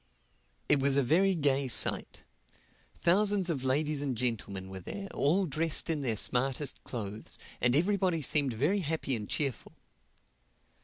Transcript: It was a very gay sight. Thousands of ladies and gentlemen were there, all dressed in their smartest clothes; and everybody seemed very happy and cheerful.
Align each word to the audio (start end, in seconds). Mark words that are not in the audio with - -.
It 0.67 0.79
was 0.79 0.95
a 0.97 1.03
very 1.03 1.35
gay 1.35 1.67
sight. 1.67 2.23
Thousands 3.03 3.51
of 3.51 3.63
ladies 3.63 4.01
and 4.01 4.17
gentlemen 4.17 4.67
were 4.67 4.79
there, 4.79 5.07
all 5.13 5.45
dressed 5.45 5.91
in 5.91 6.01
their 6.01 6.15
smartest 6.15 6.83
clothes; 6.83 7.37
and 7.61 7.75
everybody 7.75 8.23
seemed 8.23 8.53
very 8.53 8.79
happy 8.79 9.15
and 9.15 9.29
cheerful. 9.29 9.73